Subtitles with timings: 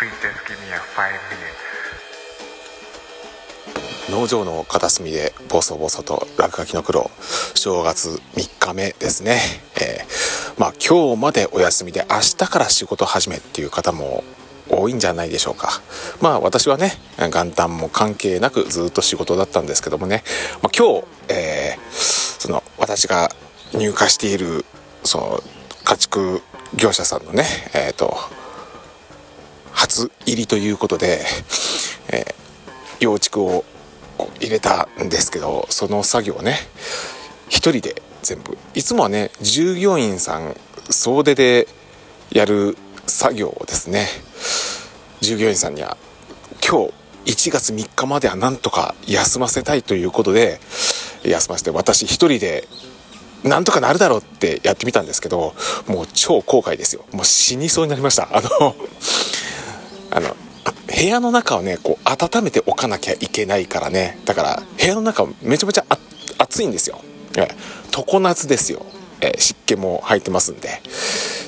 [0.00, 1.60] Please just give me a five minute.
[4.10, 7.10] 農場の片隅でボソボソと落書きの苦労
[7.54, 9.40] 正月3日目ですね、
[9.76, 14.24] えーまあ今日までお休みで明日から仕事始めっていう方も
[14.70, 15.82] 多いんじゃないでしょうか
[16.22, 20.22] まあ私はね元旦も関係なくずっと仕事だったんですけどもね、
[20.62, 21.90] まあ、今日、えー
[22.40, 23.28] その私が
[23.74, 24.64] 入荷している
[25.04, 25.40] その
[25.84, 26.40] 家畜
[26.74, 28.16] 業者さんのねえっ、と
[29.90, 31.20] 初入りということで、
[32.12, 32.40] えー
[33.00, 33.64] 養畜を
[34.40, 36.56] 入れたんですけどその作業をね
[37.48, 38.56] 一人で全部。
[38.74, 40.54] いつもはね従業員さん
[40.90, 41.66] 総出で
[42.30, 42.76] やる
[43.06, 44.06] 作業をですね。
[45.20, 45.96] 従業員さんには
[46.66, 46.88] 今
[47.24, 50.60] 日1月3日まではなんとか休ませたいということで
[51.24, 52.68] 休ませて私一人で
[53.44, 55.54] なんとかなるだろうってやってみたんですけど
[55.86, 57.04] もう超後悔ですよ。
[57.12, 58.28] もう死にそうになりました。
[58.32, 58.76] あの
[60.10, 60.36] あの
[60.86, 64.18] 部屋の中をねこう温めておかなきゃいけないからね。
[64.24, 65.84] だから部屋の中めちゃめちゃ
[66.38, 67.00] 暑いんですよ、
[67.38, 67.48] え
[67.90, 68.84] 常夏ですよ、
[69.20, 70.82] え湿気も入ってますんで。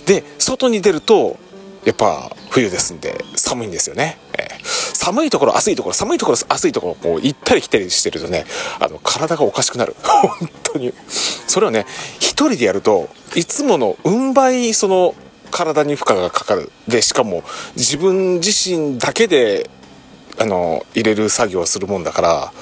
[0.06, 1.38] で外に出ると
[1.84, 4.48] やっぱ冬ですんで寒いんですよね、え。
[4.94, 8.44] 寒いところ暑いところ寒いところ暑いところこう行ったり来たりしてるとね
[8.78, 9.96] あの体がおかしくなる。
[10.02, 10.92] 本当に。
[11.08, 11.86] それをね
[12.18, 15.14] 一人でやるといつもの運倍その
[15.52, 16.72] 体に負荷がかかる。
[16.88, 17.44] でしかも
[17.76, 19.70] 自分自身だけで
[20.40, 22.52] あの入れる作業をするもんだから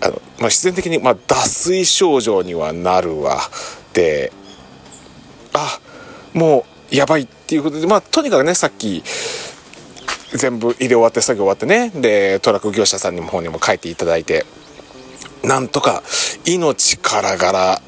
[0.00, 3.40] あの、まあ、自然的に、まあ、脱水症状にはなるわ。
[3.92, 4.32] で
[5.52, 5.78] あ
[6.32, 9.02] もうやばいっていうことでまあとにかくねさっき
[10.34, 14.46] 全部入れ終わって作業終わってねでトラック業者さんにも方にも書いていただいて
[15.44, 16.02] なんとか
[16.46, 17.82] 命からがら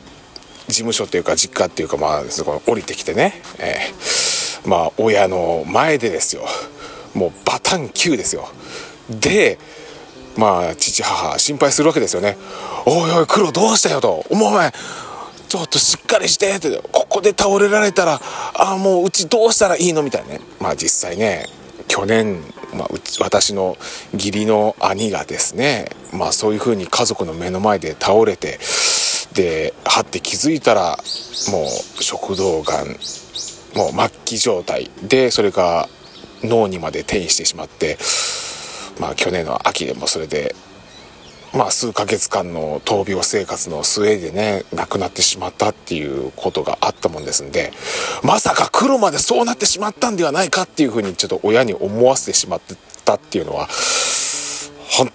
[0.75, 6.47] 事務所っていうか実家っていうかまあそこ降りてきてね、えーまあ親の前でですよ。
[7.15, 8.49] もうバタン9ですよ。
[9.11, 9.59] で
[10.37, 12.37] まあ父母心配するわけですよね
[12.87, 14.73] 「おいおい黒どうしたよ」と「お前
[15.49, 18.21] ちょっとしっかりして」って「ここで倒れられたら
[18.55, 20.41] ああもううちどうしたらいいの?」みたいなね。
[20.59, 21.47] まあ実際ね
[21.87, 23.77] 去年、まあ、うち私の
[24.15, 28.59] 義理の兄がですねまあそういうふうに家族の目の前で倒れて
[29.35, 30.97] ではって気づいたら
[31.51, 31.65] も
[31.99, 35.89] う食道がんもう末期状態でそれが
[36.43, 37.99] 脳にまで転移してしまって
[39.01, 40.55] まあ去年の秋でもそれで
[41.53, 47.73] まあ数ヶ月間の闘病生活の末でね亡くなってしまったっていうことがあったもんですんで
[48.23, 53.69] まさか黒までそうなってしまったんではないかっていうふうにちょっと親に思わせてしまってたっていうのは
[54.91, 55.11] 本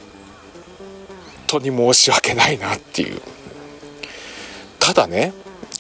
[1.48, 3.22] 当に申し訳ないなっていう。
[4.94, 5.34] ただね。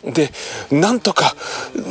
[0.03, 0.30] で
[0.72, 1.36] なんとか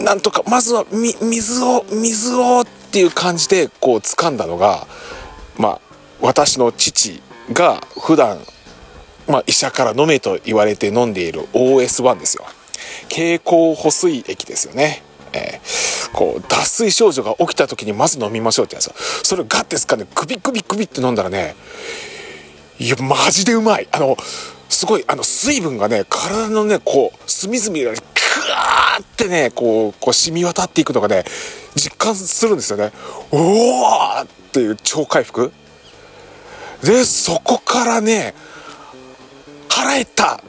[0.02, 4.86] なんとかまずはみ水を水をっていう感じでこう掴んだのが
[5.58, 5.80] まあ
[6.20, 7.20] 私の父
[7.52, 8.38] が普段
[9.26, 12.44] まあ医者から飲めと言われて飲んでいる OS1 ですよ。
[13.08, 15.02] 経口補水液ですよね。
[15.32, 18.90] えーこう脱水症状が起きた時にまず飲みましょうってやつ。
[19.22, 21.54] それをガッて掴んでグビグビグビって飲んだらね
[22.78, 23.88] いやマジでうまい。
[23.92, 24.16] あの
[24.78, 31.24] すごいあの水分がね体のねこう隅々がねクワーってねこうこう染み渡っていくのがね
[31.74, 32.92] 実感するんですよね。
[33.32, 33.88] お
[34.20, 35.50] おっていう超回復。
[36.84, 38.34] でそこからね
[39.68, 40.40] 腹減った。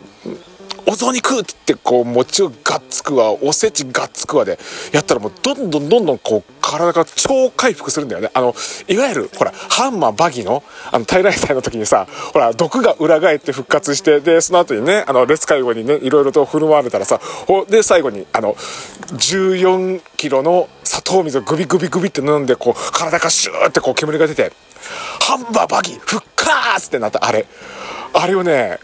[0.85, 4.59] お雑煮食うって言ってこう餅をがっつくわおせちがっつくわで
[4.91, 8.29] やったらもうどんどんどんどんこう体が超回復するんだよね。
[8.33, 8.53] あの
[8.87, 24.51] いわゆるほらハンマーバギーのあの平祭の時にさほら毒が裏返って復活してでその後にねあの列介護にねいろいろと振る舞われたらさほで最後にあの14キロの砂糖水をグビグビグビって飲んでこう体がシューってこう煙が出て
[25.21, 27.25] ハンマーバギー復活ってなった。
[27.25, 27.45] あれ
[28.13, 28.79] あれをね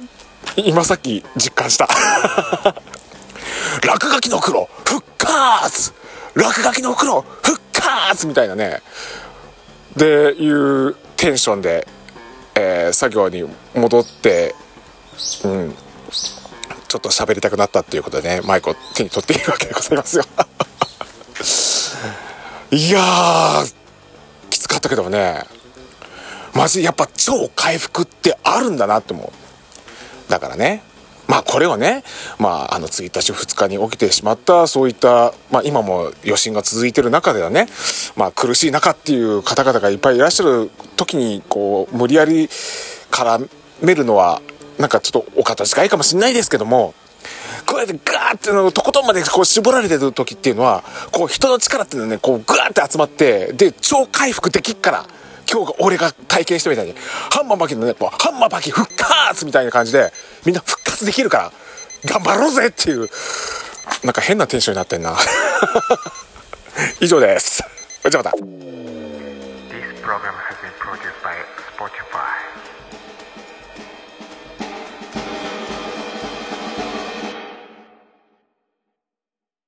[0.57, 1.87] 今さっき実感した。
[3.85, 5.93] 落書きの黒復活！
[6.33, 8.27] 落書きの黒復活！
[8.27, 8.81] みたいなね。
[9.95, 11.87] でいうテンションで、
[12.55, 13.43] えー作業に
[13.73, 14.55] 戻って
[15.43, 15.75] うん。
[16.87, 20.23] ちょっと喋りたくなったっていうことでねマイクを手に取っているわけでございますよ。
[22.71, 23.63] いや
[24.49, 25.43] きつかったけどもね。
[26.53, 29.44] マジやっぱ超回復ってあるんだなって思う。
[30.29, 30.83] だからね。
[31.27, 32.03] まあこれはね、
[32.39, 37.67] まあ、あの1日2日に起きてしまったそういった、まあ、今も余震が続いてる中ではね、
[38.15, 42.47] まあ、苦しい中っていう方々がいっぱいいらっしゃる時にこう無理やり
[43.09, 43.49] 絡
[43.81, 44.41] めるのは
[44.77, 46.93] なんかちょっとお方違いかもしれないですけども
[47.65, 55.05] こうやってガーってのとことんまでこう絞られてる時っていうのはこう人の力っていうのはねこうガーって集まってで超回復できっから
[55.51, 56.93] 今日が俺が体験してみたいに
[57.31, 60.11] ハンマーバキのねこうハンマーバキ復活みたいな感じで
[60.45, 61.51] みんな復活できるから
[62.05, 63.09] 頑張ろうぜっていう
[64.03, 65.17] なんか変なテンションになってんな。
[66.99, 67.63] 以上です。
[68.09, 68.37] じゃあまた。